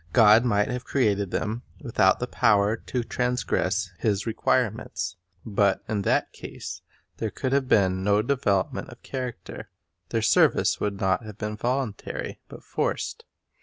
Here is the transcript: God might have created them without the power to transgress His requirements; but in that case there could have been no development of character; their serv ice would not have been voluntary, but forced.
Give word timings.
God 0.13 0.43
might 0.43 0.67
have 0.67 0.83
created 0.83 1.29
them 1.29 1.61
without 1.79 2.17
the 2.19 2.25
power 2.25 2.75
to 2.75 3.03
transgress 3.03 3.91
His 3.99 4.25
requirements; 4.25 5.15
but 5.45 5.83
in 5.87 6.01
that 6.01 6.33
case 6.33 6.81
there 7.17 7.29
could 7.29 7.53
have 7.53 7.67
been 7.67 8.03
no 8.03 8.23
development 8.23 8.89
of 8.89 9.03
character; 9.03 9.69
their 10.09 10.23
serv 10.23 10.57
ice 10.57 10.79
would 10.79 10.99
not 10.99 11.23
have 11.23 11.37
been 11.37 11.55
voluntary, 11.55 12.39
but 12.49 12.63
forced. 12.63 13.25